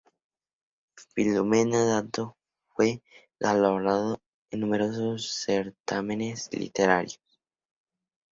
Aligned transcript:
Filomena 1.13 1.85
Dato 1.85 2.35
fue 2.69 3.03
galardonada 3.39 4.17
en 4.49 4.61
numerosos 4.61 5.29
certámenes 5.29 6.49
literarios. 6.51 7.19